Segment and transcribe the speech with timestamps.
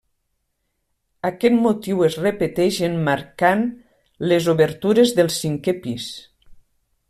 [1.29, 3.61] Aquest motiu es repeteix emmarcant
[4.31, 6.13] les obertures del cinquè pis.